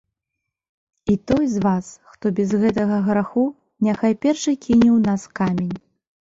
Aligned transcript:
І 1.13 1.17
той 1.31 1.45
з 1.49 1.57
вас, 1.65 1.85
хто 2.15 2.25
без 2.41 2.49
гэтага 2.65 2.97
граху, 3.11 3.45
няхай 3.91 4.13
першы 4.27 4.57
кіне 4.67 4.83
ў 4.83 4.99
нас 5.13 5.21
камень. 5.45 5.73